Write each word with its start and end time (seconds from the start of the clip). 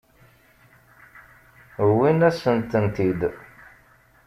Wwint-asen-tent-id. 1.87 3.21